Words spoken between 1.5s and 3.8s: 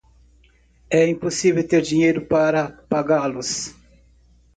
ter dinheiro para pagá-los